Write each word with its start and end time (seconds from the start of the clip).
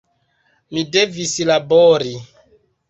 Mi 0.77 0.85
devis 0.97 1.37
labori. 1.53 2.19